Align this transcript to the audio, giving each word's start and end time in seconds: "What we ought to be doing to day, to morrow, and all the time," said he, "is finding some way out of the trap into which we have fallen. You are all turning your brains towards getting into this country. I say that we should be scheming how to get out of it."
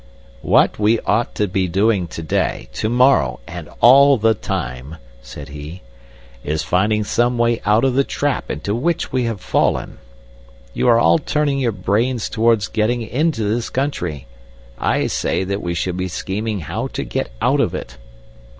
"What 0.41 0.79
we 0.79 0.99
ought 1.01 1.35
to 1.35 1.47
be 1.47 1.67
doing 1.67 2.07
to 2.07 2.23
day, 2.23 2.69
to 2.73 2.89
morrow, 2.89 3.39
and 3.45 3.69
all 3.81 4.17
the 4.17 4.33
time," 4.33 4.95
said 5.21 5.49
he, 5.49 5.83
"is 6.43 6.63
finding 6.63 7.03
some 7.03 7.37
way 7.37 7.61
out 7.67 7.83
of 7.83 7.93
the 7.93 8.03
trap 8.03 8.49
into 8.49 8.73
which 8.73 9.11
we 9.11 9.25
have 9.25 9.41
fallen. 9.41 9.99
You 10.73 10.87
are 10.87 10.97
all 10.97 11.19
turning 11.19 11.59
your 11.59 11.71
brains 11.71 12.29
towards 12.29 12.67
getting 12.67 13.03
into 13.03 13.43
this 13.43 13.69
country. 13.69 14.25
I 14.79 15.05
say 15.05 15.43
that 15.43 15.61
we 15.61 15.75
should 15.75 15.97
be 15.97 16.07
scheming 16.07 16.61
how 16.61 16.87
to 16.97 17.03
get 17.03 17.29
out 17.39 17.59
of 17.59 17.75
it." 17.75 17.99